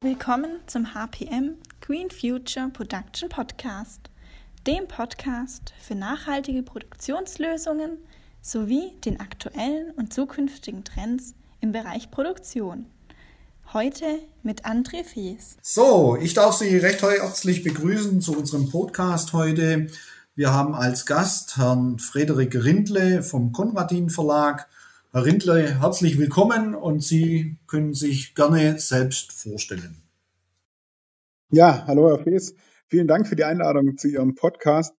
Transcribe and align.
Willkommen 0.00 0.60
zum 0.66 0.94
HPM 0.94 1.56
Green 1.80 2.10
Future 2.10 2.70
Production 2.72 3.28
Podcast, 3.28 4.00
dem 4.66 4.88
Podcast 4.88 5.72
für 5.80 5.94
nachhaltige 5.94 6.62
Produktionslösungen 6.62 7.98
sowie 8.42 8.92
den 9.04 9.20
aktuellen 9.20 9.92
und 9.92 10.12
zukünftigen 10.12 10.82
Trends 10.82 11.34
im 11.60 11.72
Bereich 11.72 12.10
Produktion. 12.10 12.86
Heute 13.72 14.18
mit 14.42 14.64
André 14.64 15.04
Fies. 15.04 15.56
So, 15.62 16.16
ich 16.20 16.34
darf 16.34 16.56
Sie 16.56 16.76
recht 16.76 17.02
herzlich 17.02 17.62
begrüßen 17.62 18.20
zu 18.20 18.36
unserem 18.36 18.68
Podcast 18.70 19.32
heute. 19.32 19.88
Wir 20.36 20.52
haben 20.52 20.74
als 20.74 21.06
Gast 21.06 21.58
Herrn 21.58 22.00
Frederik 22.00 22.56
Rindle 22.56 23.22
vom 23.22 23.52
Konradin 23.52 24.10
Verlag. 24.10 24.68
Herr 25.12 25.24
Rindle, 25.24 25.80
herzlich 25.80 26.18
willkommen 26.18 26.74
und 26.74 27.04
Sie 27.04 27.56
können 27.68 27.94
sich 27.94 28.34
gerne 28.34 28.80
selbst 28.80 29.30
vorstellen. 29.30 30.02
Ja, 31.52 31.86
hallo 31.86 32.08
Herr 32.08 32.18
Fees. 32.18 32.56
Vielen 32.88 33.06
Dank 33.06 33.28
für 33.28 33.36
die 33.36 33.44
Einladung 33.44 33.96
zu 33.96 34.08
Ihrem 34.08 34.34
Podcast. 34.34 34.96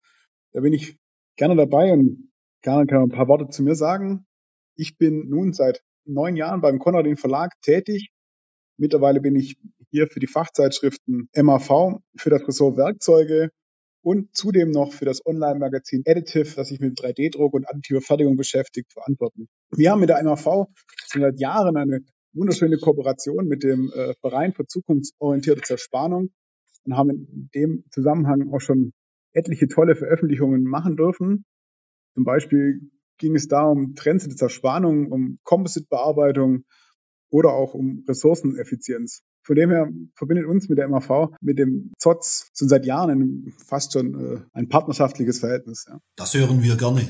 Da 0.52 0.60
bin 0.60 0.72
ich 0.72 1.00
gerne 1.34 1.56
dabei 1.56 1.92
und 1.92 2.30
gerne 2.62 2.86
kann 2.86 3.02
ein 3.02 3.08
paar 3.08 3.26
Worte 3.26 3.48
zu 3.48 3.64
mir 3.64 3.74
sagen. 3.74 4.26
Ich 4.76 4.98
bin 4.98 5.28
nun 5.28 5.52
seit 5.52 5.82
neun 6.04 6.36
Jahren 6.36 6.60
beim 6.60 6.78
Konradin 6.78 7.16
Verlag 7.16 7.60
tätig. 7.60 8.12
Mittlerweile 8.76 9.20
bin 9.20 9.34
ich 9.34 9.58
hier 9.90 10.06
für 10.06 10.20
die 10.20 10.28
Fachzeitschriften 10.28 11.28
MAV, 11.34 11.98
für 12.16 12.30
das 12.30 12.46
Ressort 12.46 12.76
Werkzeuge 12.76 13.50
und 14.04 14.36
zudem 14.36 14.70
noch 14.70 14.92
für 14.92 15.06
das 15.06 15.24
Online-Magazin 15.24 16.02
Additive, 16.06 16.54
das 16.54 16.68
sich 16.68 16.78
mit 16.78 16.98
3D-Druck 16.98 17.54
und 17.54 17.68
additiver 17.68 18.02
Fertigung 18.02 18.36
beschäftigt, 18.36 18.92
verantwortlich. 18.92 19.48
Wir 19.70 19.90
haben 19.90 20.00
mit 20.00 20.10
der 20.10 20.22
MAV 20.22 20.66
seit 21.06 21.40
Jahren 21.40 21.76
eine 21.76 22.00
wunderschöne 22.34 22.76
Kooperation 22.76 23.46
mit 23.46 23.62
dem 23.62 23.90
äh, 23.94 24.14
Verein 24.20 24.52
für 24.52 24.66
zukunftsorientierte 24.66 25.62
Zerspannung 25.62 26.30
und 26.84 26.96
haben 26.96 27.10
in 27.10 27.50
dem 27.54 27.84
Zusammenhang 27.90 28.52
auch 28.52 28.60
schon 28.60 28.92
etliche 29.32 29.68
tolle 29.68 29.96
Veröffentlichungen 29.96 30.64
machen 30.64 30.96
dürfen. 30.96 31.46
Zum 32.14 32.24
Beispiel 32.24 32.90
ging 33.18 33.34
es 33.34 33.48
da 33.48 33.62
um 33.62 33.94
Trends 33.94 34.28
der 34.28 34.36
Zerspannung, 34.36 35.10
um 35.10 35.38
Composite-Bearbeitung 35.44 36.64
oder 37.30 37.54
auch 37.54 37.72
um 37.72 38.04
Ressourceneffizienz. 38.06 39.22
Von 39.44 39.56
dem 39.56 39.70
her 39.70 39.88
verbindet 40.14 40.46
uns 40.46 40.68
mit 40.68 40.78
der 40.78 40.88
MAV, 40.88 41.28
mit 41.40 41.58
dem 41.58 41.92
ZOTS 41.98 42.50
schon 42.56 42.68
seit 42.68 42.86
Jahren 42.86 43.10
ein, 43.10 43.54
fast 43.64 43.92
schon 43.92 44.36
äh, 44.36 44.40
ein 44.52 44.68
partnerschaftliches 44.68 45.40
Verhältnis. 45.40 45.84
Ja. 45.86 45.98
Das 46.16 46.32
hören 46.34 46.62
wir 46.62 46.76
gerne. 46.76 47.06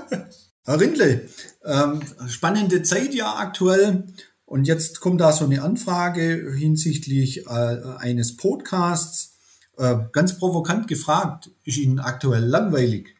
Herr 0.64 0.80
Rindle, 0.80 1.28
ähm, 1.64 2.00
spannende 2.28 2.82
Zeit 2.82 3.14
ja 3.14 3.36
aktuell. 3.36 4.06
Und 4.44 4.66
jetzt 4.66 5.00
kommt 5.00 5.20
da 5.20 5.30
so 5.30 5.44
eine 5.44 5.62
Anfrage 5.62 6.52
hinsichtlich 6.56 7.46
äh, 7.46 7.50
eines 7.98 8.36
Podcasts. 8.36 9.38
Äh, 9.76 9.96
ganz 10.12 10.38
provokant 10.38 10.88
gefragt, 10.88 11.50
ist 11.62 11.78
Ihnen 11.78 12.00
aktuell 12.00 12.44
langweilig? 12.44 13.14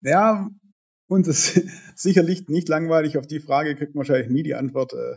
Ja, 0.00 0.50
uns 1.06 1.28
ist 1.28 1.60
sicherlich 1.94 2.48
nicht 2.48 2.68
langweilig. 2.68 3.16
Auf 3.16 3.26
die 3.26 3.40
Frage 3.40 3.76
kriegt 3.76 3.94
man 3.94 4.00
wahrscheinlich 4.00 4.30
nie 4.30 4.42
die 4.42 4.54
Antwort, 4.54 4.92
äh, 4.92 5.16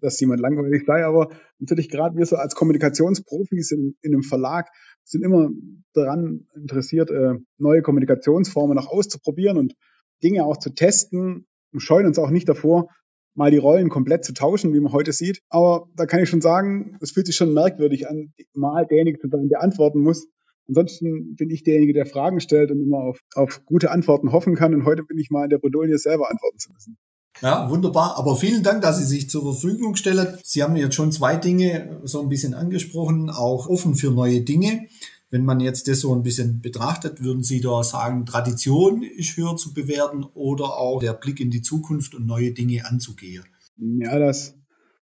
dass 0.00 0.20
jemand 0.20 0.40
langweilig 0.40 0.84
sei. 0.86 1.04
Aber 1.04 1.30
natürlich 1.58 1.88
gerade 1.88 2.16
wir 2.16 2.26
so 2.26 2.36
als 2.36 2.54
Kommunikationsprofis 2.54 3.72
in, 3.72 3.96
in 4.02 4.14
einem 4.14 4.22
Verlag 4.22 4.68
sind 5.04 5.24
immer 5.24 5.50
daran 5.94 6.46
interessiert, 6.54 7.10
äh, 7.10 7.34
neue 7.58 7.82
Kommunikationsformen 7.82 8.76
noch 8.76 8.88
auszuprobieren 8.88 9.56
und 9.56 9.74
Dinge 10.22 10.44
auch 10.44 10.58
zu 10.58 10.70
testen 10.70 11.46
und 11.72 11.80
scheuen 11.80 12.06
uns 12.06 12.18
auch 12.18 12.30
nicht 12.30 12.48
davor, 12.48 12.88
mal 13.34 13.50
die 13.50 13.58
Rollen 13.58 13.88
komplett 13.88 14.24
zu 14.24 14.34
tauschen, 14.34 14.74
wie 14.74 14.80
man 14.80 14.92
heute 14.92 15.12
sieht. 15.12 15.40
Aber 15.48 15.88
da 15.94 16.06
kann 16.06 16.20
ich 16.22 16.28
schon 16.28 16.40
sagen, 16.40 16.98
es 17.00 17.12
fühlt 17.12 17.26
sich 17.26 17.36
schon 17.36 17.54
merkwürdig 17.54 18.08
an, 18.08 18.32
mal 18.52 18.86
derjenige 18.86 19.18
zu 19.18 19.28
sein, 19.28 19.48
der 19.48 19.62
antworten 19.62 20.00
muss. 20.00 20.28
Ansonsten 20.66 21.34
bin 21.36 21.48
ich 21.48 21.62
derjenige, 21.62 21.94
der 21.94 22.04
Fragen 22.04 22.40
stellt 22.40 22.70
und 22.70 22.82
immer 22.82 22.98
auf, 22.98 23.20
auf 23.34 23.64
gute 23.64 23.90
Antworten 23.90 24.32
hoffen 24.32 24.54
kann. 24.54 24.74
Und 24.74 24.84
heute 24.84 25.04
bin 25.04 25.18
ich 25.18 25.30
mal 25.30 25.44
in 25.44 25.50
der 25.50 25.58
Bredouille, 25.58 25.96
selber 25.96 26.30
antworten 26.30 26.58
zu 26.58 26.72
müssen. 26.72 26.98
Ja, 27.40 27.70
wunderbar. 27.70 28.16
Aber 28.18 28.36
vielen 28.36 28.62
Dank, 28.62 28.82
dass 28.82 28.98
Sie 28.98 29.04
sich 29.04 29.30
zur 29.30 29.42
Verfügung 29.42 29.96
stellen. 29.96 30.38
Sie 30.42 30.62
haben 30.62 30.76
jetzt 30.76 30.94
schon 30.94 31.12
zwei 31.12 31.36
Dinge 31.36 32.00
so 32.04 32.20
ein 32.20 32.28
bisschen 32.28 32.54
angesprochen, 32.54 33.30
auch 33.30 33.68
offen 33.68 33.94
für 33.94 34.10
neue 34.10 34.40
Dinge. 34.40 34.86
Wenn 35.30 35.44
man 35.44 35.60
jetzt 35.60 35.88
das 35.88 36.00
so 36.00 36.14
ein 36.14 36.22
bisschen 36.22 36.60
betrachtet, 36.60 37.22
würden 37.22 37.42
Sie 37.42 37.60
da 37.60 37.84
sagen, 37.84 38.24
Tradition 38.24 39.02
ist 39.02 39.36
höher 39.36 39.56
zu 39.56 39.74
bewerten 39.74 40.24
oder 40.34 40.78
auch 40.78 41.00
der 41.00 41.12
Blick 41.12 41.38
in 41.38 41.50
die 41.50 41.62
Zukunft 41.62 42.14
und 42.14 42.26
neue 42.26 42.52
Dinge 42.52 42.86
anzugehen? 42.86 43.44
Ja, 43.76 44.18
das 44.18 44.54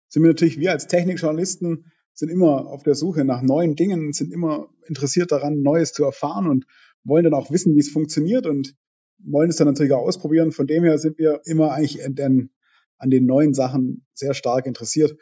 sind 0.08 0.22
wir 0.22 0.30
natürlich, 0.30 0.58
wir 0.58 0.72
als 0.72 0.88
Technikjournalisten 0.88 1.84
sind 2.14 2.30
immer 2.30 2.66
auf 2.66 2.82
der 2.82 2.96
Suche 2.96 3.24
nach 3.24 3.42
neuen 3.42 3.76
Dingen, 3.76 4.12
sind 4.12 4.32
immer 4.32 4.68
interessiert 4.88 5.30
daran, 5.30 5.62
Neues 5.62 5.92
zu 5.92 6.02
erfahren 6.04 6.48
und 6.48 6.66
wollen 7.04 7.24
dann 7.24 7.34
auch 7.34 7.52
wissen, 7.52 7.76
wie 7.76 7.80
es 7.80 7.90
funktioniert 7.90 8.46
und 8.46 8.74
wollen 9.18 9.50
es 9.50 9.56
dann 9.56 9.68
natürlich 9.68 9.92
auch 9.92 10.06
ausprobieren. 10.06 10.52
Von 10.52 10.66
dem 10.66 10.84
her 10.84 10.98
sind 10.98 11.18
wir 11.18 11.40
immer 11.44 11.72
eigentlich 11.72 12.04
an 12.04 12.14
den, 12.14 13.26
neuen 13.26 13.54
Sachen 13.54 14.06
sehr 14.14 14.34
stark 14.34 14.66
interessiert. 14.66 15.16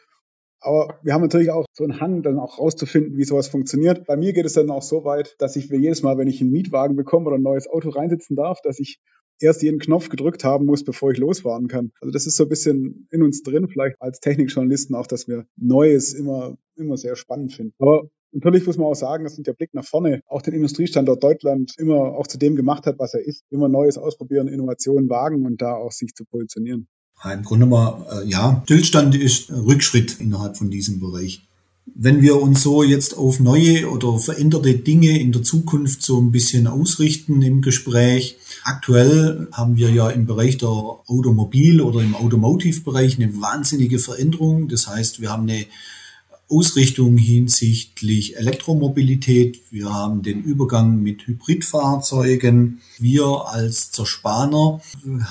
Aber 0.59 0.99
wir 1.03 1.13
haben 1.13 1.21
natürlich 1.21 1.51
auch 1.51 1.65
so 1.71 1.83
einen 1.83 1.99
Hang, 1.99 2.23
dann 2.23 2.39
auch 2.39 2.57
rauszufinden, 2.57 3.17
wie 3.17 3.23
sowas 3.23 3.47
funktioniert. 3.47 4.05
Bei 4.07 4.17
mir 4.17 4.33
geht 4.33 4.45
es 4.45 4.53
dann 4.53 4.71
auch 4.71 4.81
so 4.81 5.03
weit, 5.03 5.35
dass 5.39 5.55
ich 5.55 5.69
jedes 5.69 6.01
Mal, 6.01 6.17
wenn 6.17 6.27
ich 6.27 6.41
einen 6.41 6.51
Mietwagen 6.51 6.95
bekomme 6.95 7.27
oder 7.27 7.37
ein 7.37 7.43
neues 7.43 7.67
Auto 7.67 7.89
reinsitzen 7.89 8.35
darf, 8.35 8.61
dass 8.61 8.79
ich 8.79 8.99
erst 9.39 9.61
jeden 9.61 9.79
Knopf 9.79 10.09
gedrückt 10.09 10.43
haben 10.43 10.65
muss, 10.65 10.83
bevor 10.83 11.11
ich 11.11 11.19
losfahren 11.19 11.67
kann. 11.67 11.91
Also 12.01 12.11
das 12.11 12.25
ist 12.25 12.37
so 12.37 12.43
ein 12.43 12.49
bisschen 12.49 13.07
in 13.11 13.21
uns 13.21 13.43
drin, 13.43 13.67
vielleicht 13.67 14.01
als 14.01 14.19
Technikjournalisten 14.19 14.95
auch, 14.95 15.05
dass 15.05 15.27
wir 15.27 15.45
Neues 15.55 16.13
immer, 16.13 16.57
immer 16.75 16.97
sehr 16.97 17.15
spannend 17.15 17.53
finden. 17.53 17.73
Aber 17.77 18.09
natürlich 18.31 18.65
muss 18.65 18.77
man 18.77 18.87
auch 18.87 18.95
sagen, 18.95 19.23
dass 19.23 19.35
der 19.35 19.53
Blick 19.53 19.73
nach 19.73 19.85
vorne 19.85 20.21
auch 20.27 20.41
den 20.41 20.53
Industriestandort 20.53 21.23
Deutschland 21.23 21.73
immer 21.77 22.15
auch 22.15 22.27
zu 22.27 22.37
dem 22.37 22.55
gemacht 22.55 22.85
hat, 22.85 22.99
was 22.99 23.13
er 23.13 23.25
ist. 23.25 23.43
Immer 23.49 23.69
Neues 23.69 23.97
ausprobieren, 23.97 24.47
Innovationen 24.47 25.09
wagen 25.09 25.45
und 25.45 25.61
da 25.61 25.73
auch 25.73 25.91
sich 25.91 26.13
zu 26.13 26.25
positionieren. 26.25 26.87
Im 27.23 27.43
Grunde 27.43 27.65
mal, 27.65 28.05
äh, 28.11 28.29
ja, 28.29 28.61
Stillstand 28.65 29.15
ist 29.15 29.51
Rückschritt 29.51 30.19
innerhalb 30.19 30.55
von 30.55 30.69
diesem 30.69 30.99
Bereich. 30.99 31.41
Wenn 31.95 32.21
wir 32.21 32.39
uns 32.39 32.61
so 32.61 32.83
jetzt 32.83 33.17
auf 33.17 33.39
neue 33.39 33.89
oder 33.89 34.19
veränderte 34.19 34.75
Dinge 34.75 35.19
in 35.19 35.31
der 35.31 35.41
Zukunft 35.41 36.03
so 36.03 36.19
ein 36.19 36.31
bisschen 36.31 36.67
ausrichten 36.67 37.41
im 37.41 37.61
Gespräch, 37.61 38.37
aktuell 38.63 39.47
haben 39.51 39.77
wir 39.77 39.89
ja 39.89 40.09
im 40.09 40.25
Bereich 40.25 40.57
der 40.57 40.69
Automobil- 40.69 41.81
oder 41.81 42.01
im 42.01 42.13
Automotive-Bereich 42.13 43.17
eine 43.17 43.41
wahnsinnige 43.41 43.99
Veränderung. 43.99 44.67
Das 44.67 44.87
heißt, 44.87 45.21
wir 45.21 45.31
haben 45.31 45.43
eine 45.43 45.65
Ausrichtung 46.49 47.17
hinsichtlich 47.17 48.37
Elektromobilität. 48.37 49.61
Wir 49.69 49.93
haben 49.93 50.21
den 50.21 50.43
Übergang 50.43 51.01
mit 51.01 51.27
Hybridfahrzeugen. 51.27 52.81
Wir 52.97 53.47
als 53.47 53.91
Zerspaner 53.91 54.79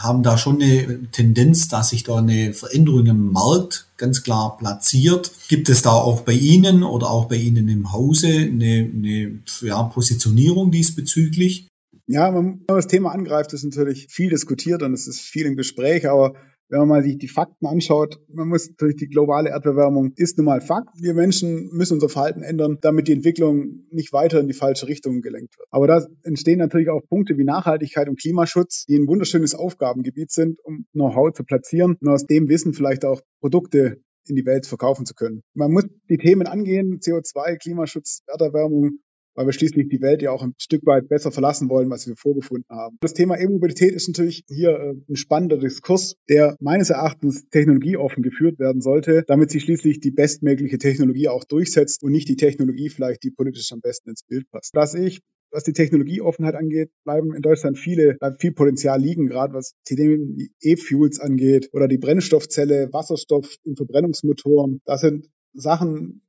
haben 0.03 0.23
da 0.23 0.37
schon 0.37 0.61
eine 0.61 1.11
Tendenz, 1.13 1.69
dass 1.69 1.91
sich 1.91 2.05
da 2.05 2.17
eine 2.17 2.53
Veränderung 2.53 3.07
im 3.07 3.33
Markt 3.33 3.89
ganz 3.97 4.23
klar 4.23 4.59
platziert. 4.59 5.33
Gibt 5.49 5.71
es 5.71 5.81
da 5.81 5.93
auch 5.93 6.21
bei 6.21 6.33
Ihnen 6.33 6.83
oder 6.83 7.11
auch 7.11 7.27
bei 7.27 7.37
Ihnen 7.37 7.69
im 7.69 7.93
Hause 7.93 8.29
eine, 8.29 8.91
eine 8.95 9.41
ja, 9.63 9.83
Positionierung 9.85 10.71
diesbezüglich? 10.71 11.67
Ja, 12.09 12.35
wenn 12.35 12.45
man 12.45 12.65
das 12.69 12.89
Thema 12.89 13.13
angreift, 13.13 13.55
ist 13.55 13.65
natürlich 13.65 14.07
viel 14.11 14.29
diskutiert 14.31 14.83
und 14.83 14.93
es 14.93 15.09
ist 15.09 15.21
viel 15.21 15.47
im 15.47 15.57
Gespräch, 15.57 16.09
aber 16.09 16.35
wenn 16.69 16.81
man 16.81 16.89
mal 16.89 17.03
sich 17.03 17.19
die 17.19 17.29
Fakten 17.29 17.67
anschaut, 17.67 18.19
man 18.29 18.49
muss 18.49 18.69
natürlich 18.69 18.97
die 18.97 19.09
globale 19.09 19.51
Erderwärmung 19.51 20.13
ist 20.17 20.37
nun 20.39 20.47
mal 20.47 20.61
Fakt. 20.61 20.91
Wir 21.01 21.15
Menschen 21.15 21.71
müssen 21.73 21.95
unser 21.95 22.09
Verhalten 22.09 22.43
ändern, 22.43 22.79
damit 22.81 23.09
die 23.09 23.13
Entwicklung 23.13 23.87
nicht 23.91 24.13
weiter 24.13 24.41
in 24.41 24.49
die 24.49 24.55
falsche 24.55 24.89
Richtung 24.89 25.21
gelenkt 25.21 25.57
wird. 25.59 25.69
Aber 25.71 25.87
da 25.87 26.05
entstehen 26.23 26.59
natürlich 26.59 26.89
auch 26.89 27.03
Punkte 27.09 27.39
wie 27.39 27.45
Nachhaltigkeit 27.45 28.09
und 28.09 28.21
Klimaschutz, 28.21 28.85
die 28.87 28.97
ein 28.97 29.07
wunderschönes 29.07 29.55
Aufgabengebiet 29.55 30.31
sind, 30.31 30.59
um 30.65 30.87
Know-how 30.93 31.33
zu 31.33 31.45
platzieren 31.45 31.97
und 32.01 32.09
aus 32.09 32.27
dem 32.27 32.49
Wissen 32.49 32.73
vielleicht 32.73 33.05
auch 33.05 33.21
Produkte 33.41 33.99
in 34.29 34.37
die 34.37 34.47
Welt 34.47 34.67
verkaufen 34.67 35.07
zu 35.07 35.15
können. 35.15 35.43
Man 35.55 35.73
muss 35.73 35.85
die 36.11 36.19
Themen 36.19 36.47
angehen, 36.47 36.99
CO2, 36.99 37.59
Klimaschutz, 37.59 38.23
Erderwärmung, 38.27 38.99
weil 39.37 39.47
wir 39.47 39.53
schließlich 39.53 39.89
die 39.89 40.01
Welt 40.01 40.23
ja 40.23 40.33
auch 40.33 40.43
ein 40.43 40.55
Stück 40.59 40.85
weit 40.87 41.09
besser 41.09 41.31
verlassen 41.31 41.69
wollen, 41.69 41.91
was 41.91 42.07
wir 42.07 42.17
vorgefunden 42.17 42.67
haben. 42.71 42.97
Das 43.01 43.15
Thema 43.15 43.39
E-Mobilität 43.39 43.93
ist 43.93 44.09
natürlich 44.09 44.43
hier 44.49 44.71
äh, 44.71 44.95
ein 45.09 45.17
spannender 45.17 45.59
Diskurs, 45.59 46.17
der 46.29 46.57
meines 46.61 46.91
Erachtens 46.91 47.49
technologieoffen 47.51 48.23
geführt 48.23 48.59
werden 48.59 48.81
sollte, 48.81 49.25
damit 49.27 49.51
sich 49.51 49.63
schließlich 49.63 50.01
die 50.01 50.11
bestmögliche 50.11 50.79
Technologie 50.79 51.29
auch 51.29 51.45
durchsetzt 51.45 52.03
und 52.03 52.13
nicht 52.13 52.29
die 52.29 52.37
Technologie 52.37 52.89
vielleicht, 52.89 53.23
die 53.23 53.31
politisch 53.31 53.71
am 53.73 53.81
besten 53.81 54.11
ins 54.11 54.25
Bild 54.25 54.51
passt. 54.51 54.75
Das 54.75 54.95
ich 54.95 55.21
was 55.51 55.65
die 55.65 55.73
Technologieoffenheit 55.73 56.55
angeht, 56.55 56.91
bleiben 57.05 57.35
in 57.35 57.41
Deutschland 57.41 57.79
viele, 57.79 58.15
bleibt 58.15 58.41
viel 58.41 58.53
Potenzial 58.53 59.01
liegen, 59.01 59.29
gerade 59.29 59.55
was 59.55 59.75
die 59.89 60.51
E-Fuels 60.61 61.21
angeht 61.21 61.71
oder 61.73 61.89
die 61.89 61.99
Brennstoffzelle, 61.99 62.93
Wasserstoff 62.93 63.57
in 63.65 63.77
Verbrennungsmotoren. 63.77 64.81
Das 64.85 65.01
sind 65.01 65.31
Sachen, 65.55 66.23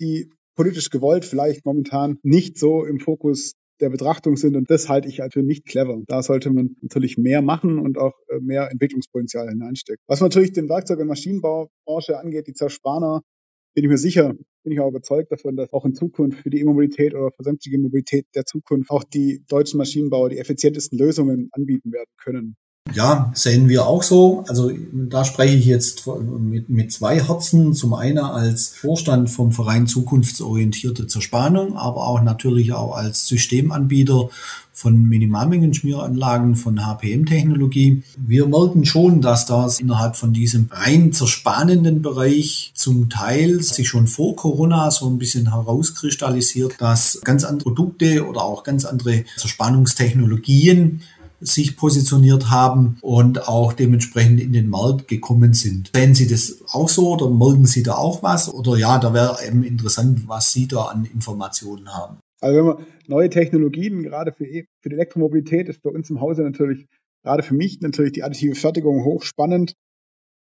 die 0.00 0.30
politisch 0.60 0.90
gewollt 0.90 1.24
vielleicht 1.24 1.64
momentan 1.64 2.18
nicht 2.22 2.58
so 2.58 2.84
im 2.84 3.00
Fokus 3.00 3.54
der 3.80 3.88
Betrachtung 3.88 4.36
sind. 4.36 4.56
Und 4.56 4.70
das 4.70 4.90
halte 4.90 5.08
ich 5.08 5.16
für 5.16 5.22
halt 5.22 5.36
nicht 5.36 5.64
clever. 5.64 6.02
Da 6.06 6.22
sollte 6.22 6.50
man 6.50 6.76
natürlich 6.82 7.16
mehr 7.16 7.40
machen 7.40 7.78
und 7.78 7.96
auch 7.96 8.12
äh, 8.28 8.40
mehr 8.40 8.70
Entwicklungspotenzial 8.70 9.48
hineinstecken. 9.48 10.04
Was 10.06 10.20
natürlich 10.20 10.52
den 10.52 10.68
Werkzeug- 10.68 10.98
und 10.98 11.06
Maschinenbaubranche 11.06 12.18
angeht, 12.18 12.46
die 12.46 12.52
Zerspaner, 12.52 13.22
bin 13.72 13.84
ich 13.84 13.88
mir 13.90 13.96
sicher, 13.96 14.34
bin 14.62 14.72
ich 14.74 14.80
auch 14.80 14.90
überzeugt 14.90 15.32
davon, 15.32 15.56
dass 15.56 15.72
auch 15.72 15.86
in 15.86 15.94
Zukunft 15.94 16.42
für 16.42 16.50
die 16.50 16.60
E-Mobilität 16.60 17.14
oder 17.14 17.30
für 17.30 17.42
sämtliche 17.42 17.78
Mobilität 17.78 18.26
der 18.34 18.44
Zukunft 18.44 18.90
auch 18.90 19.04
die 19.04 19.42
deutschen 19.48 19.78
Maschinenbauer 19.78 20.28
die 20.28 20.36
effizientesten 20.36 20.98
Lösungen 20.98 21.48
anbieten 21.52 21.90
werden 21.90 22.10
können. 22.22 22.56
Ja, 22.94 23.32
sehen 23.34 23.68
wir 23.68 23.86
auch 23.86 24.02
so. 24.02 24.44
Also 24.48 24.70
da 24.92 25.24
spreche 25.24 25.56
ich 25.56 25.66
jetzt 25.66 26.06
mit, 26.06 26.68
mit 26.68 26.92
zwei 26.92 27.20
Herzen. 27.20 27.74
Zum 27.74 27.94
einen 27.94 28.18
als 28.18 28.68
Vorstand 28.68 29.30
vom 29.30 29.52
Verein 29.52 29.86
Zukunftsorientierte 29.86 31.06
Zerspannung, 31.06 31.76
aber 31.76 32.06
auch 32.06 32.22
natürlich 32.22 32.72
auch 32.72 32.96
als 32.96 33.26
Systemanbieter 33.26 34.28
von 34.72 35.02
Minimalmengenschmieranlagen 35.02 36.56
von 36.56 36.86
HPM-Technologie. 36.86 38.02
Wir 38.16 38.46
merken 38.46 38.86
schon, 38.86 39.20
dass 39.20 39.44
das 39.44 39.78
innerhalb 39.78 40.16
von 40.16 40.32
diesem 40.32 40.68
rein 40.70 41.12
zerspannenden 41.12 42.00
Bereich 42.00 42.72
zum 42.74 43.10
Teil 43.10 43.60
sich 43.62 43.88
schon 43.88 44.06
vor 44.06 44.36
Corona 44.36 44.90
so 44.90 45.06
ein 45.08 45.18
bisschen 45.18 45.52
herauskristallisiert, 45.52 46.76
dass 46.78 47.20
ganz 47.24 47.44
andere 47.44 47.64
Produkte 47.74 48.26
oder 48.26 48.42
auch 48.42 48.64
ganz 48.64 48.86
andere 48.86 49.24
Zerspannungstechnologien 49.36 51.02
sich 51.40 51.76
positioniert 51.76 52.50
haben 52.50 52.98
und 53.00 53.48
auch 53.48 53.72
dementsprechend 53.72 54.40
in 54.40 54.52
den 54.52 54.68
Markt 54.68 55.08
gekommen 55.08 55.54
sind. 55.54 55.90
Sehen 55.94 56.14
Sie 56.14 56.26
das 56.26 56.62
auch 56.72 56.88
so 56.88 57.14
oder 57.14 57.30
merken 57.30 57.66
Sie 57.66 57.82
da 57.82 57.94
auch 57.94 58.22
was? 58.22 58.52
Oder 58.52 58.76
ja, 58.76 58.98
da 58.98 59.14
wäre 59.14 59.38
eben 59.46 59.64
interessant, 59.64 60.28
was 60.28 60.52
Sie 60.52 60.68
da 60.68 60.84
an 60.84 61.04
Informationen 61.04 61.88
haben. 61.94 62.18
Also 62.40 62.58
wenn 62.58 62.66
man 62.66 62.86
neue 63.06 63.30
Technologien, 63.30 64.02
gerade 64.02 64.32
für, 64.32 64.46
e, 64.46 64.66
für 64.82 64.88
die 64.88 64.94
Elektromobilität, 64.94 65.68
ist 65.68 65.82
bei 65.82 65.90
uns 65.90 66.10
im 66.10 66.20
Hause 66.20 66.42
natürlich, 66.42 66.86
gerade 67.22 67.42
für 67.42 67.54
mich 67.54 67.80
natürlich 67.80 68.12
die 68.12 68.22
additive 68.22 68.54
Fertigung 68.54 69.04
hochspannend, 69.04 69.74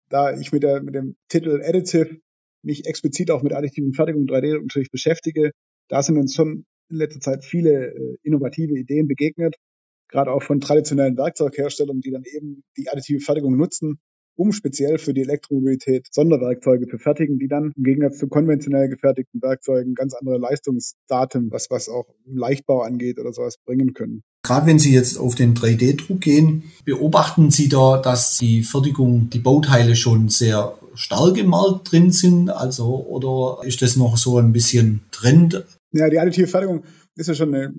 da 0.08 0.36
ich 0.36 0.52
mit, 0.52 0.62
der, 0.62 0.82
mit 0.82 0.94
dem 0.94 1.16
Titel 1.28 1.60
Additive 1.62 2.18
mich 2.64 2.86
explizit 2.86 3.30
auch 3.30 3.42
mit 3.42 3.52
additiven 3.52 3.94
Fertigung 3.94 4.24
3D 4.24 4.60
natürlich 4.60 4.90
beschäftige. 4.90 5.52
Da 5.88 6.02
sind 6.02 6.18
uns 6.18 6.34
schon 6.34 6.64
in 6.90 6.96
letzter 6.96 7.20
Zeit 7.20 7.44
viele 7.44 7.94
äh, 7.94 8.16
innovative 8.22 8.78
Ideen 8.78 9.06
begegnet 9.06 9.54
gerade 10.08 10.32
auch 10.32 10.42
von 10.42 10.60
traditionellen 10.60 11.16
Werkzeugherstellern, 11.16 12.00
die 12.00 12.10
dann 12.10 12.24
eben 12.24 12.64
die 12.76 12.88
additive 12.88 13.20
Fertigung 13.20 13.56
nutzen, 13.56 13.98
um 14.38 14.52
speziell 14.52 14.98
für 14.98 15.12
die 15.12 15.22
Elektromobilität 15.22 16.06
Sonderwerkzeuge 16.12 16.86
zu 16.86 16.98
fertigen, 16.98 17.38
die 17.38 17.48
dann 17.48 17.72
im 17.76 17.82
Gegensatz 17.82 18.18
zu 18.18 18.28
konventionell 18.28 18.88
gefertigten 18.88 19.42
Werkzeugen 19.42 19.94
ganz 19.94 20.14
andere 20.14 20.38
Leistungsdaten, 20.38 21.50
was, 21.50 21.70
was 21.70 21.88
auch 21.88 22.06
Leichtbau 22.24 22.82
angeht 22.82 23.18
oder 23.18 23.32
sowas, 23.32 23.56
bringen 23.66 23.94
können. 23.94 24.22
Gerade 24.44 24.66
wenn 24.66 24.78
Sie 24.78 24.94
jetzt 24.94 25.18
auf 25.18 25.34
den 25.34 25.54
3D-Druck 25.54 26.20
gehen, 26.20 26.62
beobachten 26.84 27.50
Sie 27.50 27.68
da, 27.68 28.00
dass 28.00 28.38
die 28.38 28.62
Fertigung, 28.62 29.28
die 29.30 29.40
Bauteile 29.40 29.96
schon 29.96 30.28
sehr 30.28 30.78
stark 30.94 31.36
im 31.36 31.48
Markt 31.48 31.90
drin 31.90 32.12
sind? 32.12 32.48
Also, 32.48 33.04
oder 33.06 33.66
ist 33.66 33.82
das 33.82 33.96
noch 33.96 34.16
so 34.16 34.38
ein 34.38 34.52
bisschen 34.52 35.00
Trend? 35.10 35.64
Ja, 35.92 36.08
die 36.08 36.18
additive 36.18 36.46
Fertigung 36.46 36.84
ist 37.16 37.26
ja 37.26 37.34
schon 37.34 37.52
eine 37.52 37.74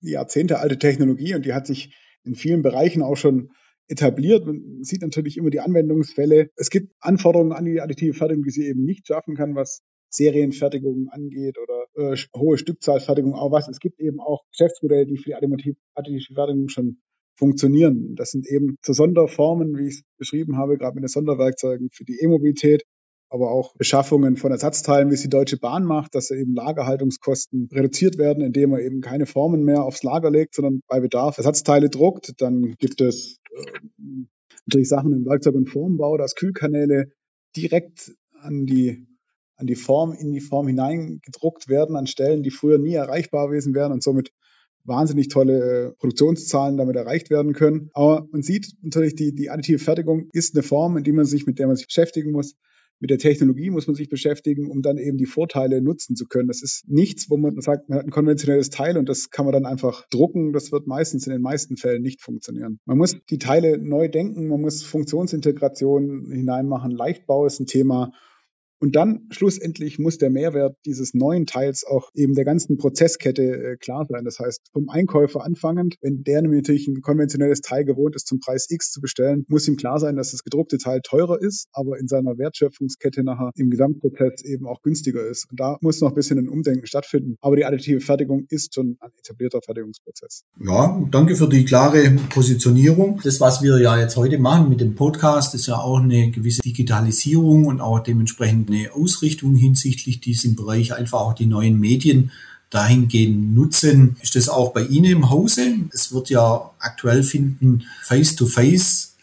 Jahrzehnte 0.00 0.58
alte 0.58 0.78
Technologie 0.78 1.34
und 1.34 1.46
die 1.46 1.54
hat 1.54 1.66
sich 1.66 1.94
in 2.24 2.34
vielen 2.34 2.62
Bereichen 2.62 3.02
auch 3.02 3.16
schon 3.16 3.50
etabliert. 3.88 4.46
Man 4.46 4.82
sieht 4.82 5.02
natürlich 5.02 5.36
immer 5.36 5.50
die 5.50 5.60
Anwendungsfälle. 5.60 6.50
Es 6.56 6.70
gibt 6.70 6.92
Anforderungen 7.00 7.52
an 7.52 7.64
die 7.64 7.80
additive 7.80 8.14
Fertigung, 8.14 8.44
die 8.44 8.50
sie 8.50 8.66
eben 8.66 8.84
nicht 8.84 9.06
schaffen 9.06 9.36
kann, 9.36 9.54
was 9.54 9.82
Serienfertigung 10.10 11.08
angeht 11.10 11.56
oder 11.58 12.12
äh, 12.12 12.16
hohe 12.36 12.58
Stückzahlfertigung, 12.58 13.34
auch 13.34 13.52
was. 13.52 13.68
Es 13.68 13.80
gibt 13.80 14.00
eben 14.00 14.20
auch 14.20 14.44
Geschäftsmodelle, 14.50 15.06
die 15.06 15.18
für 15.18 15.30
die 15.30 15.34
additive 15.34 15.76
Fertigung 15.94 16.68
schon 16.68 16.98
funktionieren. 17.36 18.14
Das 18.16 18.30
sind 18.30 18.46
eben 18.48 18.76
zu 18.82 18.92
Sonderformen, 18.92 19.76
wie 19.76 19.88
ich 19.88 19.94
es 19.94 20.02
beschrieben 20.18 20.56
habe, 20.56 20.78
gerade 20.78 20.94
mit 20.94 21.02
den 21.02 21.08
Sonderwerkzeugen 21.08 21.90
für 21.92 22.04
die 22.04 22.18
E-Mobilität 22.22 22.84
aber 23.28 23.50
auch 23.50 23.74
Beschaffungen 23.74 24.36
von 24.36 24.52
Ersatzteilen, 24.52 25.10
wie 25.10 25.14
es 25.14 25.22
die 25.22 25.28
Deutsche 25.28 25.58
Bahn 25.58 25.84
macht, 25.84 26.14
dass 26.14 26.30
eben 26.30 26.54
Lagerhaltungskosten 26.54 27.68
reduziert 27.72 28.18
werden, 28.18 28.42
indem 28.42 28.70
man 28.70 28.80
eben 28.80 29.00
keine 29.00 29.26
Formen 29.26 29.64
mehr 29.64 29.82
aufs 29.82 30.02
Lager 30.02 30.30
legt, 30.30 30.54
sondern 30.54 30.80
bei 30.86 31.00
Bedarf 31.00 31.38
Ersatzteile 31.38 31.90
druckt. 31.90 32.40
Dann 32.40 32.76
gibt 32.78 33.00
es 33.00 33.38
äh, 33.50 33.62
natürlich 34.66 34.88
Sachen 34.88 35.12
im 35.12 35.26
Werkzeug- 35.26 35.56
und 35.56 35.68
Formbau, 35.68 36.16
dass 36.16 36.34
Kühlkanäle 36.34 37.10
direkt 37.56 38.12
an 38.40 38.66
die 38.66 39.06
an 39.58 39.66
die 39.66 39.74
Form, 39.74 40.12
in 40.12 40.32
die 40.32 40.40
Form 40.40 40.66
hineingedruckt 40.66 41.68
werden 41.68 41.96
an 41.96 42.06
Stellen, 42.06 42.42
die 42.42 42.50
früher 42.50 42.76
nie 42.76 42.92
erreichbar 42.92 43.48
gewesen 43.48 43.74
wären 43.74 43.90
und 43.90 44.02
somit 44.02 44.30
wahnsinnig 44.84 45.28
tolle 45.28 45.88
äh, 45.88 45.92
Produktionszahlen 45.92 46.76
damit 46.76 46.94
erreicht 46.94 47.30
werden 47.30 47.54
können. 47.54 47.88
Aber 47.94 48.28
man 48.30 48.42
sieht 48.42 48.74
natürlich, 48.82 49.14
die, 49.14 49.34
die 49.34 49.48
additive 49.48 49.78
Fertigung 49.78 50.28
ist 50.32 50.54
eine 50.54 50.62
Form, 50.62 50.98
in 50.98 51.04
die 51.04 51.12
man 51.12 51.24
sich, 51.24 51.46
mit 51.46 51.58
der 51.58 51.68
man 51.68 51.76
sich 51.76 51.86
beschäftigen 51.86 52.32
muss 52.32 52.54
mit 52.98 53.10
der 53.10 53.18
Technologie 53.18 53.70
muss 53.70 53.86
man 53.86 53.94
sich 53.94 54.08
beschäftigen, 54.08 54.70
um 54.70 54.82
dann 54.82 54.96
eben 54.96 55.18
die 55.18 55.26
Vorteile 55.26 55.82
nutzen 55.82 56.16
zu 56.16 56.26
können. 56.26 56.48
Das 56.48 56.62
ist 56.62 56.88
nichts, 56.88 57.28
wo 57.28 57.36
man 57.36 57.60
sagt, 57.60 57.88
man 57.88 57.98
hat 57.98 58.06
ein 58.06 58.10
konventionelles 58.10 58.70
Teil 58.70 58.96
und 58.96 59.08
das 59.08 59.30
kann 59.30 59.44
man 59.44 59.52
dann 59.52 59.66
einfach 59.66 60.06
drucken. 60.08 60.52
Das 60.52 60.72
wird 60.72 60.86
meistens 60.86 61.26
in 61.26 61.32
den 61.32 61.42
meisten 61.42 61.76
Fällen 61.76 62.02
nicht 62.02 62.22
funktionieren. 62.22 62.80
Man 62.84 62.98
muss 62.98 63.16
die 63.28 63.38
Teile 63.38 63.78
neu 63.78 64.08
denken, 64.08 64.48
man 64.48 64.60
muss 64.60 64.82
Funktionsintegration 64.82 66.30
hineinmachen. 66.30 66.90
Leichtbau 66.90 67.46
ist 67.46 67.60
ein 67.60 67.66
Thema. 67.66 68.12
Und 68.78 68.94
dann 68.94 69.26
schlussendlich 69.30 69.98
muss 69.98 70.18
der 70.18 70.30
Mehrwert 70.30 70.76
dieses 70.84 71.14
neuen 71.14 71.46
Teils 71.46 71.84
auch 71.84 72.10
eben 72.14 72.34
der 72.34 72.44
ganzen 72.44 72.76
Prozesskette 72.76 73.42
äh, 73.42 73.76
klar 73.76 74.06
sein. 74.08 74.24
Das 74.24 74.38
heißt, 74.38 74.60
vom 74.72 74.88
Einkäufer 74.88 75.44
anfangend, 75.44 75.96
wenn 76.02 76.22
der 76.24 76.42
natürlich 76.42 76.86
ein 76.88 77.00
konventionelles 77.00 77.60
Teil 77.60 77.84
gewohnt 77.84 78.16
ist, 78.16 78.26
zum 78.26 78.40
Preis 78.40 78.66
X 78.68 78.90
zu 78.90 79.00
bestellen, 79.00 79.44
muss 79.48 79.66
ihm 79.66 79.76
klar 79.76 79.98
sein, 79.98 80.16
dass 80.16 80.32
das 80.32 80.42
gedruckte 80.42 80.78
Teil 80.78 81.00
teurer 81.02 81.40
ist, 81.40 81.68
aber 81.72 81.98
in 81.98 82.06
seiner 82.06 82.36
Wertschöpfungskette 82.36 83.24
nachher 83.24 83.50
im 83.56 83.70
Gesamtprozess 83.70 84.44
eben 84.44 84.66
auch 84.66 84.82
günstiger 84.82 85.26
ist. 85.26 85.50
Und 85.50 85.58
da 85.60 85.78
muss 85.80 86.00
noch 86.00 86.10
ein 86.10 86.14
bisschen 86.14 86.38
ein 86.38 86.48
Umdenken 86.48 86.86
stattfinden. 86.86 87.36
Aber 87.40 87.56
die 87.56 87.64
additive 87.64 88.00
Fertigung 88.00 88.46
ist 88.50 88.74
schon 88.74 88.98
ein 89.00 89.10
etablierter 89.18 89.60
Fertigungsprozess. 89.62 90.42
Ja, 90.60 91.02
danke 91.10 91.34
für 91.36 91.48
die 91.48 91.64
klare 91.64 92.10
Positionierung. 92.30 93.20
Das, 93.24 93.40
was 93.40 93.62
wir 93.62 93.80
ja 93.80 93.98
jetzt 93.98 94.16
heute 94.16 94.38
machen 94.38 94.68
mit 94.68 94.80
dem 94.80 94.94
Podcast, 94.94 95.54
ist 95.54 95.66
ja 95.66 95.76
auch 95.76 96.00
eine 96.00 96.30
gewisse 96.30 96.60
Digitalisierung 96.62 97.66
und 97.66 97.80
auch 97.80 98.00
dementsprechend 98.00 98.65
eine 98.68 98.92
Ausrichtung 98.92 99.54
hinsichtlich 99.54 100.20
diesem 100.20 100.56
Bereich, 100.56 100.94
einfach 100.94 101.20
auch 101.20 101.34
die 101.34 101.46
neuen 101.46 101.78
Medien 101.78 102.30
dahingehend 102.70 103.54
nutzen. 103.54 104.16
Ist 104.22 104.36
das 104.36 104.48
auch 104.48 104.72
bei 104.72 104.82
Ihnen 104.82 105.12
im 105.12 105.30
Hause? 105.30 105.74
Es 105.92 106.12
wird 106.12 106.30
ja 106.30 106.70
aktuell 106.78 107.22
finden 107.22 107.84
Face-to-Face 108.02 109.16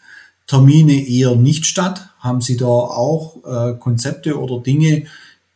Termine 0.46 1.08
eher 1.08 1.36
nicht 1.36 1.66
statt. 1.66 2.10
Haben 2.18 2.40
Sie 2.40 2.56
da 2.56 2.66
auch 2.66 3.44
äh, 3.44 3.78
Konzepte 3.78 4.38
oder 4.38 4.62
Dinge, 4.62 5.04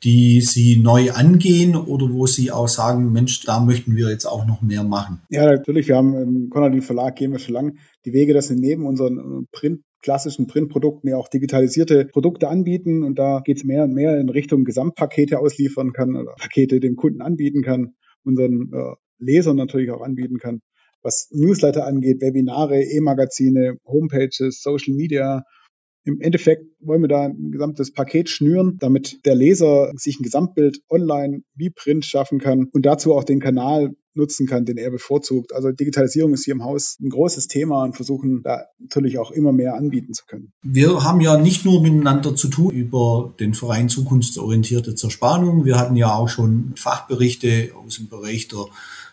die 0.05 0.41
Sie 0.41 0.77
neu 0.77 1.11
angehen 1.13 1.77
oder 1.77 2.11
wo 2.11 2.27
Sie 2.27 2.53
auch 2.53 2.69
sagen, 2.69 3.13
Mensch, 3.13 3.41
da 3.45 3.61
möchten 3.61 3.97
wir 3.97 4.11
jetzt 4.11 4.27
auch 4.27 4.47
noch 4.47 4.63
mehr 4.63 4.85
machen? 4.85 5.21
Ja, 5.29 5.45
natürlich. 5.45 5.89
Wir 5.89 5.97
haben 5.97 6.15
im 6.15 6.51
Konradin 6.51 6.83
Verlag 6.83 7.17
gehen 7.17 7.33
wir 7.33 7.39
schon 7.39 7.55
lange 7.55 7.75
die 8.05 8.13
Wege, 8.13 8.33
dass 8.33 8.49
wir 8.49 8.57
neben 8.57 8.87
unseren 8.87 9.47
Print 9.51 9.83
klassischen 10.03 10.47
Printprodukten 10.47 11.11
ja 11.11 11.17
auch 11.17 11.29
digitalisierte 11.29 12.05
Produkte 12.07 12.49
anbieten. 12.49 13.03
Und 13.03 13.19
da 13.19 13.41
geht 13.45 13.59
es 13.59 13.65
mehr 13.65 13.85
und 13.85 13.95
mehr 13.95 14.19
in 14.19 14.29
Richtung 14.29 14.65
Gesamtpakete 14.65 15.39
ausliefern 15.39 15.93
kann 15.93 16.17
oder 16.17 16.35
Pakete 16.39 16.81
dem 16.81 16.97
Kunden 16.97 17.21
anbieten 17.21 17.63
kann, 17.63 17.95
unseren 18.25 18.71
äh, 18.73 18.95
Lesern 19.19 19.57
natürlich 19.57 19.91
auch 19.91 20.03
anbieten 20.03 20.39
kann. 20.39 20.61
Was 21.03 21.29
Newsletter 21.33 21.87
angeht, 21.87 22.21
Webinare, 22.21 22.83
E-Magazine, 22.83 23.79
Homepages, 23.87 24.61
Social 24.63 24.95
Media, 24.95 25.45
im 26.05 26.21
Endeffekt 26.21 26.65
wollen 26.81 27.03
wir 27.03 27.09
da 27.09 27.25
ein 27.25 27.51
gesamtes 27.51 27.93
Paket 27.93 28.31
schnüren, 28.31 28.79
damit 28.79 29.25
der 29.27 29.35
Leser 29.35 29.93
sich 29.97 30.19
ein 30.19 30.23
Gesamtbild 30.23 30.81
online 30.89 31.43
wie 31.55 31.71
Print 31.71 32.05
schaffen 32.05 32.39
kann 32.39 32.69
und 32.73 32.87
dazu 32.87 33.15
auch 33.15 33.25
den 33.25 33.41
Kanal 33.41 33.95
nutzen 34.15 34.47
kann, 34.47 34.65
den 34.65 34.77
er 34.77 34.91
bevorzugt. 34.91 35.55
Also 35.55 35.71
Digitalisierung 35.71 36.35
ist 36.35 36.45
hier 36.45 36.55
im 36.55 36.65
Haus 36.65 36.99
ein 37.01 37.09
großes 37.09 37.47
Thema 37.47 37.85
und 37.85 37.95
versuchen 37.95 38.43
da 38.43 38.67
natürlich 38.79 39.19
auch 39.19 39.31
immer 39.31 39.53
mehr 39.53 39.75
anbieten 39.75 40.13
zu 40.13 40.25
können. 40.27 40.53
Wir 40.63 41.05
haben 41.05 41.21
ja 41.21 41.39
nicht 41.39 41.65
nur 41.65 41.81
miteinander 41.81 42.35
zu 42.35 42.49
tun 42.49 42.73
über 42.73 43.35
den 43.39 43.55
Verein 43.55 43.89
Zukunftsorientierte 43.89 44.95
Zerspannung. 44.95 45.65
Wir 45.65 45.79
hatten 45.79 45.97
ja 45.97 46.15
auch 46.15 46.29
schon 46.29 46.73
Fachberichte 46.77 47.71
aus 47.77 47.97
dem 47.97 48.09
Bereich 48.09 48.49
der 48.49 48.67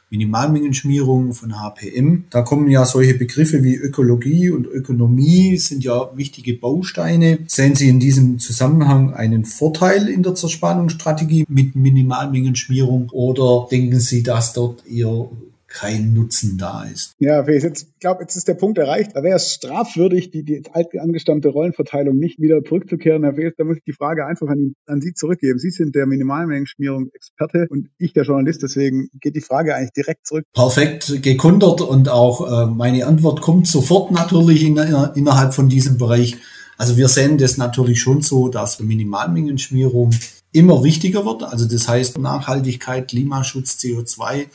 Minimalmengenschmierung 0.09 1.33
von 1.33 1.59
HPM. 1.59 2.25
Da 2.29 2.41
kommen 2.41 2.69
ja 2.69 2.85
solche 2.85 3.15
Begriffe 3.15 3.63
wie 3.63 3.75
Ökologie 3.75 4.49
und 4.49 4.67
Ökonomie 4.67 5.57
sind 5.57 5.83
ja 5.83 6.09
wichtige 6.15 6.53
Bausteine. 6.53 7.39
Sehen 7.47 7.75
Sie 7.75 7.89
in 7.89 7.99
diesem 7.99 8.39
Zusammenhang 8.39 9.13
einen 9.13 9.45
Vorteil 9.45 10.07
in 10.09 10.23
der 10.23 10.35
Zerspannungsstrategie 10.35 11.45
mit 11.47 11.75
Minimalmengenschmierung 11.75 13.09
oder 13.11 13.67
denken 13.69 13.99
Sie, 13.99 14.23
dass 14.23 14.53
dort 14.53 14.85
eher 14.87 15.27
kein 15.75 16.13
Nutzen 16.13 16.57
da 16.57 16.83
ist. 16.83 17.15
Ja, 17.19 17.45
jetzt, 17.47 17.83
ich 17.83 17.99
glaube, 17.99 18.21
jetzt 18.21 18.37
ist 18.37 18.47
der 18.47 18.53
Punkt 18.53 18.77
erreicht. 18.77 19.11
Da 19.13 19.23
wäre 19.23 19.35
es 19.35 19.51
strafwürdig, 19.51 20.31
die, 20.31 20.43
die 20.43 20.63
altangestammte 20.71 21.49
Rollenverteilung 21.49 22.17
nicht 22.17 22.39
wieder 22.39 22.63
zurückzukehren. 22.63 23.23
Herr 23.23 23.35
Fees, 23.35 23.53
da 23.57 23.65
muss 23.65 23.77
ich 23.77 23.83
die 23.83 23.93
Frage 23.93 24.25
einfach 24.25 24.47
an, 24.47 24.57
ihn, 24.57 24.75
an 24.85 25.01
Sie 25.01 25.13
zurückgeben. 25.13 25.59
Sie 25.59 25.71
sind 25.71 25.93
der 25.93 26.05
Minimalmengenschmierung 26.05 27.09
Experte 27.13 27.67
und 27.69 27.89
ich 27.97 28.13
der 28.13 28.23
Journalist. 28.23 28.63
Deswegen 28.63 29.09
geht 29.19 29.35
die 29.35 29.41
Frage 29.41 29.75
eigentlich 29.75 29.91
direkt 29.91 30.25
zurück. 30.25 30.45
Perfekt 30.53 31.21
gekundert 31.21 31.81
und 31.81 32.07
auch 32.07 32.63
äh, 32.63 32.71
meine 32.71 33.05
Antwort 33.05 33.41
kommt 33.41 33.67
sofort 33.67 34.11
natürlich 34.11 34.63
in, 34.63 34.77
innerhalb 34.77 35.53
von 35.53 35.67
diesem 35.67 35.97
Bereich. 35.97 36.37
Also 36.77 36.95
wir 36.95 37.09
sehen 37.09 37.37
das 37.37 37.57
natürlich 37.57 37.99
schon 37.99 38.21
so, 38.21 38.47
dass 38.47 38.79
Minimalmengenschmierung 38.79 40.11
immer 40.53 40.85
wichtiger 40.85 41.25
wird. 41.25 41.43
Also 41.43 41.65
das 41.65 41.89
heißt 41.89 42.17
Nachhaltigkeit, 42.17 43.09
Klimaschutz, 43.09 43.77
CO2 43.77 44.47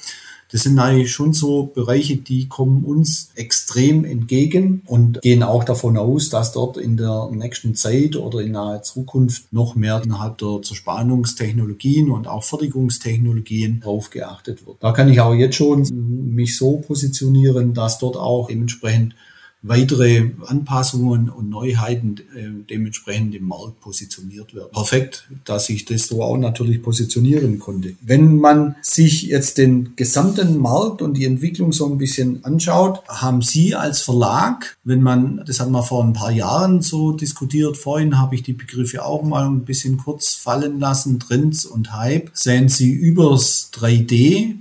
das 0.53 0.63
sind 0.65 0.79
eigentlich 0.79 1.13
schon 1.13 1.33
so 1.33 1.71
Bereiche, 1.75 2.17
die 2.17 2.49
kommen 2.49 2.85
uns 2.85 3.31
extrem 3.37 4.05
entgegen 4.05 4.83
und 4.87 5.23
gehen 5.23 5.43
auch 5.43 5.65
davon 5.65 5.97
aus, 5.97 6.29
dass 6.29 6.53
dort 6.53 6.77
in 6.77 6.97
der 6.97 7.31
nächsten 7.33 7.75
Zeit 7.75 8.17
oder 8.17 8.41
in 8.41 8.53
naher 8.53 8.83
Zukunft 8.83 9.53
noch 9.53 9.77
mehr 9.77 10.01
innerhalb 10.03 10.39
der 10.39 10.61
Zerspannungstechnologien 10.63 12.11
und 12.11 12.27
auch 12.27 12.43
Fertigungstechnologien 12.43 13.81
drauf 13.81 14.11
geachtet 14.11 14.67
wird. 14.67 14.79
Da 14.81 14.93
kann 14.93 15.09
ich 15.09 15.21
auch 15.21 15.35
jetzt 15.35 15.55
schon 15.55 15.87
mich 16.35 16.57
so 16.57 16.79
positionieren, 16.79 17.75
dass 17.75 17.99
dort 17.99 18.17
auch 18.17 18.49
dementsprechend 18.49 19.15
weitere 19.63 20.31
Anpassungen 20.47 21.29
und 21.29 21.51
Neuheiten 21.51 22.17
äh, 22.35 22.65
dementsprechend 22.69 23.35
im 23.35 23.47
Markt 23.47 23.81
positioniert 23.81 24.55
werden. 24.55 24.71
Perfekt, 24.73 25.29
dass 25.45 25.69
ich 25.69 25.85
das 25.85 26.07
so 26.07 26.23
auch 26.23 26.39
natürlich 26.39 26.83
positionieren 26.83 27.59
konnte. 27.59 27.95
Wenn 28.01 28.37
man 28.37 28.77
sich 28.81 29.23
jetzt 29.23 29.59
den 29.59 29.95
gesamten 29.97 30.57
Markt 30.59 31.03
und 31.03 31.15
die 31.15 31.27
Entwicklung 31.27 31.73
so 31.73 31.87
ein 31.91 31.99
bisschen 31.99 32.43
anschaut, 32.45 33.03
haben 33.09 33.43
Sie 33.43 33.75
als 33.75 34.01
Verlag, 34.01 34.79
wenn 34.85 35.03
man, 35.03 35.43
das 35.47 35.61
hat 35.61 35.71
man 35.71 35.85
vor 35.85 36.05
ein 36.05 36.15
paar 36.15 36.33
Jahren 36.33 36.81
so 36.81 37.13
diskutiert, 37.13 37.77
vorhin 37.77 38.19
habe 38.19 38.35
ich 38.35 38.43
die 38.43 38.55
Begriffe 38.55 39.05
auch 39.05 39.23
mal 39.23 39.47
ein 39.47 39.65
bisschen 39.65 39.99
kurz 39.99 40.35
fallen 40.35 40.81
lassen, 40.81 41.21
Trends 41.21 41.67
und 41.67 41.93
Hype, 41.93 42.31
sehen 42.33 42.69
Sie 42.69 42.93
übers 42.93 43.71
3D 43.75 44.55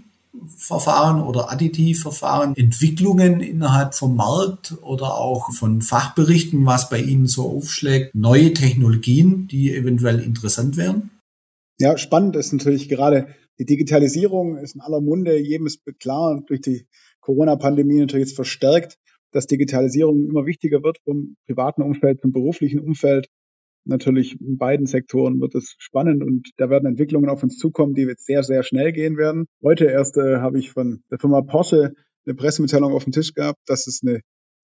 Verfahren 0.57 1.21
oder 1.21 1.51
Additivverfahren, 1.51 2.55
Entwicklungen 2.55 3.41
innerhalb 3.41 3.95
vom 3.95 4.15
Markt 4.15 4.75
oder 4.81 5.15
auch 5.15 5.51
von 5.53 5.81
Fachberichten, 5.81 6.65
was 6.65 6.89
bei 6.89 6.99
Ihnen 6.99 7.27
so 7.27 7.43
aufschlägt, 7.49 8.15
neue 8.15 8.53
Technologien, 8.53 9.47
die 9.47 9.73
eventuell 9.73 10.19
interessant 10.19 10.77
wären? 10.77 11.11
Ja, 11.79 11.97
spannend 11.97 12.35
ist 12.35 12.51
natürlich 12.51 12.89
gerade 12.89 13.27
die 13.59 13.65
Digitalisierung 13.65 14.57
ist 14.57 14.75
in 14.75 14.81
aller 14.81 15.01
Munde, 15.01 15.37
jedem 15.37 15.67
ist 15.67 15.81
klar, 15.99 16.41
durch 16.47 16.61
die 16.61 16.87
Corona-Pandemie 17.19 17.99
natürlich 17.99 18.27
jetzt 18.27 18.35
verstärkt, 18.35 18.97
dass 19.31 19.47
Digitalisierung 19.47 20.29
immer 20.29 20.45
wichtiger 20.45 20.81
wird 20.81 20.97
vom 21.03 21.35
privaten 21.45 21.81
Umfeld 21.81 22.21
zum 22.21 22.31
beruflichen 22.31 22.79
Umfeld 22.79 23.27
natürlich 23.85 24.39
in 24.39 24.57
beiden 24.57 24.85
Sektoren 24.85 25.39
wird 25.41 25.55
es 25.55 25.75
spannend 25.77 26.23
und 26.23 26.49
da 26.57 26.69
werden 26.69 26.85
Entwicklungen 26.85 27.29
auf 27.29 27.43
uns 27.43 27.57
zukommen, 27.57 27.93
die 27.93 28.03
jetzt 28.03 28.25
sehr, 28.25 28.43
sehr 28.43 28.63
schnell 28.63 28.91
gehen 28.91 29.17
werden. 29.17 29.45
Heute 29.63 29.85
erst 29.85 30.17
äh, 30.17 30.37
habe 30.37 30.59
ich 30.59 30.71
von 30.71 31.03
der 31.11 31.19
Firma 31.19 31.41
Porsche 31.41 31.93
eine 32.25 32.35
Pressemitteilung 32.35 32.93
auf 32.93 33.03
dem 33.03 33.13
Tisch 33.13 33.33
gehabt, 33.33 33.59
dass 33.65 33.87
es 33.87 34.01
eine 34.05 34.21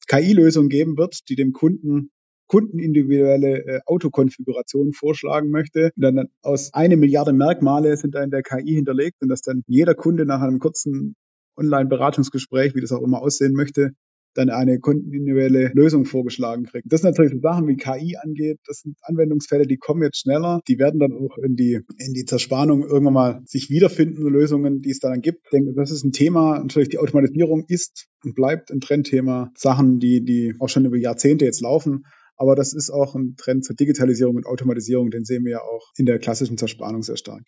KI-Lösung 0.08 0.70
geben 0.70 0.98
wird, 0.98 1.20
die 1.30 1.36
dem 1.36 1.52
Kunden 1.52 2.12
kundenindividuelle 2.48 3.66
äh, 3.66 3.80
Autokonfiguration 3.86 4.94
vorschlagen 4.94 5.50
möchte. 5.50 5.92
Und 5.96 6.02
dann 6.02 6.28
aus 6.42 6.74
eine 6.74 6.98
Milliarde 6.98 7.34
Merkmale 7.34 7.98
sind 7.98 8.16
da 8.16 8.24
in 8.24 8.30
der 8.30 8.44
KI 8.44 8.76
hinterlegt 8.76 9.18
und 9.22 9.30
dass 9.30 9.42
dann 9.42 9.64
jeder 9.68 9.96
Kunde 9.96 10.26
nach 10.26 10.42
einem 10.42 10.60
kurzen 10.60 11.16
Online-Beratungsgespräch, 11.58 12.76
wie 12.76 12.82
das 12.82 12.92
auch 12.92 13.02
immer 13.02 13.22
aussehen 13.22 13.54
möchte, 13.54 13.92
dann 14.36 14.50
eine 14.50 14.80
kontinuelle 14.80 15.72
Lösung 15.74 16.06
vorgeschlagen 16.06 16.66
kriegt. 16.66 16.86
Das 16.92 17.02
sind 17.02 17.12
natürlich 17.12 17.34
so 17.34 17.40
Sachen 17.40 17.68
wie 17.68 17.78
KI 17.78 18.18
angeht. 18.18 18.60
Das 18.68 18.82
sind 18.82 18.98
Anwendungsfälle, 19.02 19.66
die 19.66 19.78
kommen 19.78 20.04
jetzt 20.04 20.20
schneller. 20.20 20.62
Die 20.68 20.78
werden 20.78 21.00
dann 21.00 21.14
auch 21.14 21.38
in 21.38 21.56
die, 21.56 21.82
in 21.98 22.14
die 22.14 22.26
Zerspannung 22.26 22.84
irgendwann 22.84 23.14
mal 23.14 23.42
sich 23.46 23.70
wiederfinden, 23.70 24.28
Lösungen, 24.28 24.82
die 24.82 24.92
es 24.92 25.00
dann 25.00 25.22
gibt. 25.22 25.46
Ich 25.46 25.52
denke, 25.52 25.74
das 25.74 25.90
ist 25.90 26.04
ein 26.04 26.12
Thema. 26.12 26.60
Natürlich 26.60 26.90
die 26.90 27.00
Automatisierung 27.00 27.66
ist 27.68 28.08
und 28.24 28.36
bleibt 28.36 28.72
ein 28.72 28.82
Trendthema. 28.82 29.52
Sachen, 29.58 30.00
die, 30.00 30.24
die 30.24 30.54
auch 30.60 30.70
schon 30.70 30.86
über 30.86 30.98
Jahrzehnte 30.98 31.46
jetzt 31.46 31.62
laufen. 31.62 32.04
Aber 32.38 32.56
das 32.56 32.74
ist 32.74 32.90
auch 32.90 33.16
ein 33.16 33.36
Trend 33.38 33.64
zur 33.64 33.76
Digitalisierung 33.76 34.36
und 34.36 34.46
Automatisierung, 34.46 35.10
den 35.10 35.24
sehen 35.24 35.46
wir 35.46 35.52
ja 35.52 35.62
auch 35.62 35.92
in 35.96 36.06
der 36.06 36.20
klassischen 36.20 36.58
Zerspannung 36.58 37.02
sehr 37.02 37.18
stark. 37.18 37.44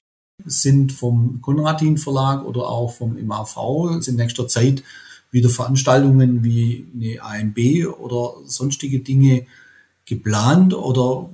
Sind 0.46 0.94
vom 0.94 1.42
Konradin 1.42 1.98
Verlag 1.98 2.46
oder 2.46 2.70
auch 2.70 2.94
vom 2.94 3.18
MAV 3.26 4.08
in 4.08 4.16
nächster 4.16 4.48
Zeit 4.48 4.84
wieder 5.32 5.50
Veranstaltungen 5.50 6.44
wie 6.44 6.88
eine 6.94 7.22
AMB 7.22 8.00
oder 8.00 8.36
sonstige 8.46 9.00
Dinge 9.00 9.46
geplant 10.06 10.74
oder 10.74 11.30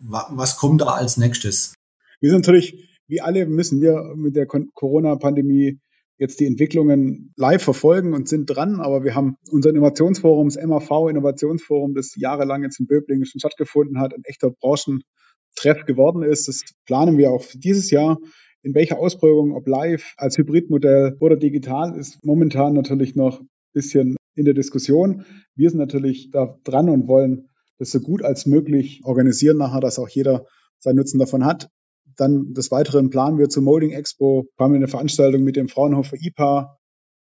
was 0.00 0.56
kommt 0.56 0.80
da 0.80 0.86
als 0.86 1.16
nächstes? 1.16 1.74
Wir 2.20 2.30
sind 2.30 2.40
natürlich, 2.40 2.88
wie 3.06 3.20
alle, 3.20 3.46
müssen 3.46 3.80
wir 3.80 4.12
mit 4.16 4.36
der 4.36 4.46
Corona-Pandemie 4.46 5.78
jetzt 6.18 6.40
die 6.40 6.46
Entwicklungen 6.46 7.32
live 7.36 7.62
verfolgen 7.62 8.12
und 8.12 8.28
sind 8.28 8.46
dran, 8.46 8.80
aber 8.80 9.04
wir 9.04 9.14
haben 9.14 9.36
unser 9.50 9.70
Innovationsforum, 9.70 10.48
das 10.48 10.62
MAV 10.62 11.08
Innovationsforum, 11.08 11.94
das 11.94 12.14
jahrelang 12.16 12.64
jetzt 12.64 12.80
in 12.80 12.86
Böblingen 12.86 13.24
schon 13.24 13.38
stattgefunden 13.38 14.00
hat, 14.00 14.12
ein 14.14 14.24
echter 14.24 14.50
Branchentreff 14.50 15.86
geworden 15.86 16.24
ist. 16.24 16.48
Das 16.48 16.64
planen 16.86 17.18
wir 17.18 17.30
auch 17.30 17.44
dieses 17.54 17.90
Jahr 17.90 18.18
in 18.62 18.74
welcher 18.74 18.98
Ausprägung, 18.98 19.54
ob 19.54 19.66
live, 19.66 20.14
als 20.16 20.36
Hybridmodell 20.36 21.16
oder 21.20 21.36
digital, 21.36 21.98
ist 21.98 22.24
momentan 22.24 22.74
natürlich 22.74 23.14
noch 23.14 23.40
ein 23.40 23.48
bisschen 23.72 24.16
in 24.34 24.44
der 24.44 24.54
Diskussion. 24.54 25.24
Wir 25.54 25.70
sind 25.70 25.78
natürlich 25.78 26.30
da 26.30 26.58
dran 26.64 26.88
und 26.88 27.08
wollen 27.08 27.48
das 27.78 27.90
so 27.90 28.00
gut 28.00 28.22
als 28.22 28.46
möglich 28.46 29.02
organisieren 29.04 29.58
nachher, 29.58 29.80
dass 29.80 29.98
auch 29.98 30.08
jeder 30.08 30.46
seinen 30.78 30.96
Nutzen 30.96 31.18
davon 31.18 31.44
hat. 31.44 31.68
Dann 32.16 32.52
des 32.52 32.70
Weiteren 32.70 33.10
planen 33.10 33.38
wir 33.38 33.48
zur 33.48 33.62
Molding 33.62 33.92
Expo, 33.92 34.48
haben 34.58 34.72
wir 34.72 34.76
eine 34.76 34.88
Veranstaltung 34.88 35.44
mit 35.44 35.56
dem 35.56 35.68
Fraunhofer 35.68 36.16
IPA 36.20 36.76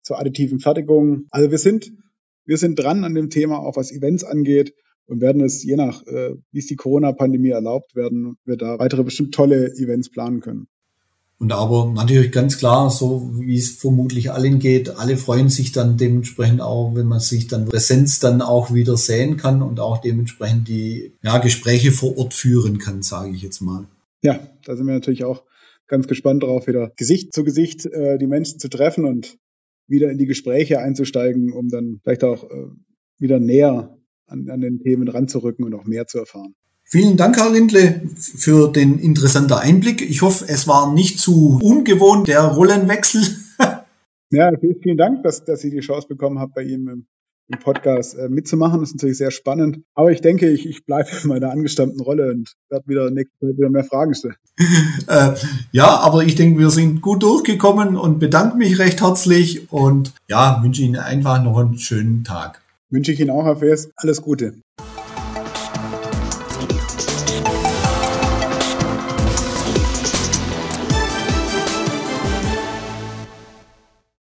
zur 0.03 0.19
additiven 0.19 0.59
Fertigung. 0.59 1.25
Also 1.31 1.49
wir 1.49 1.57
sind, 1.57 1.91
wir 2.45 2.57
sind 2.57 2.77
dran 2.77 3.03
an 3.03 3.15
dem 3.15 3.29
Thema, 3.29 3.59
auch 3.59 3.75
was 3.75 3.91
Events 3.91 4.23
angeht 4.23 4.73
und 5.05 5.21
werden 5.21 5.41
es, 5.41 5.63
je 5.63 5.75
nach, 5.75 6.05
äh, 6.05 6.35
wie 6.51 6.59
es 6.59 6.67
die 6.67 6.75
Corona-Pandemie 6.75 7.49
erlaubt, 7.49 7.95
werden 7.95 8.35
wir 8.45 8.57
da 8.57 8.77
weitere 8.77 9.03
bestimmt 9.03 9.33
tolle 9.33 9.67
Events 9.73 10.11
planen 10.11 10.41
können. 10.41 10.67
Und 11.43 11.51
aber 11.51 11.91
natürlich 11.93 12.31
ganz 12.31 12.57
klar, 12.57 12.89
so 12.89 13.29
wie 13.33 13.57
es 13.57 13.71
vermutlich 13.71 14.31
allen 14.31 14.59
geht, 14.59 14.95
alle 14.97 15.17
freuen 15.17 15.49
sich 15.49 15.73
dann 15.73 15.97
dementsprechend 15.97 16.61
auch, 16.61 16.95
wenn 16.95 17.05
man 17.05 17.19
sich 17.19 17.47
dann 17.47 17.65
Präsenz 17.65 18.21
dann 18.21 18.41
auch 18.41 18.73
wieder 18.73 18.95
sehen 18.95 19.35
kann 19.35 19.61
und 19.61 19.81
auch 19.81 19.99
dementsprechend 19.99 20.69
die 20.69 21.11
ja, 21.21 21.39
Gespräche 21.39 21.91
vor 21.91 22.17
Ort 22.17 22.33
führen 22.33 22.77
kann, 22.77 23.01
sage 23.01 23.31
ich 23.35 23.41
jetzt 23.41 23.59
mal. 23.59 23.89
Ja, 24.21 24.39
da 24.63 24.77
sind 24.77 24.87
wir 24.87 24.93
natürlich 24.93 25.25
auch 25.25 25.43
ganz 25.87 26.07
gespannt 26.07 26.43
drauf, 26.43 26.65
wieder 26.65 26.93
Gesicht 26.95 27.33
zu 27.33 27.43
Gesicht 27.43 27.87
äh, 27.87 28.17
die 28.17 28.27
Menschen 28.27 28.57
zu 28.57 28.69
treffen 28.69 29.03
und 29.03 29.37
wieder 29.85 30.09
in 30.11 30.17
die 30.17 30.27
Gespräche 30.27 30.79
einzusteigen, 30.79 31.51
um 31.51 31.67
dann 31.67 31.99
vielleicht 32.03 32.23
auch 32.23 32.45
äh, 32.45 32.67
wieder 33.17 33.41
näher 33.41 33.97
an, 34.27 34.49
an 34.49 34.61
den 34.61 34.79
Themen 34.79 35.09
ranzurücken 35.09 35.65
und 35.65 35.73
auch 35.73 35.83
mehr 35.83 36.07
zu 36.07 36.19
erfahren. 36.19 36.55
Vielen 36.93 37.17
Dank, 37.17 37.37
Herr 37.37 37.49
Lindle, 37.49 38.03
für 38.15 38.71
den 38.71 38.99
interessanten 38.99 39.53
Einblick. 39.53 40.07
Ich 40.07 40.21
hoffe, 40.21 40.45
es 40.47 40.67
war 40.67 40.93
nicht 40.93 41.17
zu 41.17 41.57
ungewohnt, 41.59 42.27
der 42.27 42.43
Rollenwechsel. 42.43 43.23
ja, 44.29 44.51
vielen 44.59 44.97
Dank, 44.97 45.23
dass, 45.23 45.43
dass 45.43 45.61
Sie 45.61 45.71
die 45.71 45.79
Chance 45.79 46.07
bekommen 46.07 46.37
haben, 46.37 46.51
bei 46.53 46.61
ihm 46.61 46.87
im, 46.87 47.07
im 47.47 47.59
Podcast 47.59 48.15
äh, 48.15 48.29
mitzumachen. 48.29 48.81
Das 48.81 48.89
ist 48.89 48.97
natürlich 48.97 49.17
sehr 49.17 49.31
spannend. 49.31 49.79
Aber 49.95 50.11
ich 50.11 50.21
denke, 50.21 50.47
ich, 50.51 50.67
ich 50.67 50.85
bleibe 50.85 51.09
in 51.23 51.29
meiner 51.29 51.49
angestammten 51.49 51.99
Rolle 51.99 52.29
und 52.29 52.53
werde 52.69 52.87
wieder 52.87 53.09
nächste 53.09 53.39
Zeit 53.39 53.57
wieder 53.57 53.71
mehr 53.71 53.85
Fragen 53.85 54.13
stellen. 54.13 54.35
äh, 55.07 55.31
ja, 55.71 55.97
aber 55.97 56.23
ich 56.23 56.35
denke, 56.35 56.59
wir 56.59 56.69
sind 56.69 57.01
gut 57.01 57.23
durchgekommen 57.23 57.97
und 57.97 58.19
bedanke 58.19 58.55
mich 58.55 58.77
recht 58.77 59.01
herzlich 59.01 59.73
und 59.73 60.13
ja, 60.29 60.59
wünsche 60.61 60.83
Ihnen 60.83 60.97
einfach 60.97 61.43
noch 61.43 61.57
einen 61.57 61.79
schönen 61.79 62.23
Tag. 62.23 62.61
Wünsche 62.91 63.11
ich 63.11 63.19
Ihnen 63.19 63.31
auch, 63.31 63.45
Herr 63.45 63.55
Fes. 63.55 63.89
Alles 63.95 64.21
Gute. 64.21 64.53